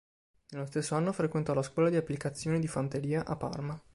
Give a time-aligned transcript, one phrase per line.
[0.49, 3.79] Nello stesso anno frequentò la Scuola di Applicazione di Fanteria a Parma.